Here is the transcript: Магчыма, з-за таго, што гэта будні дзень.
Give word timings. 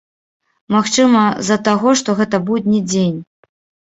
Магчыма, 0.75 1.19
з-за 1.43 1.57
таго, 1.67 1.93
што 1.99 2.15
гэта 2.21 2.39
будні 2.47 2.79
дзень. 2.89 3.19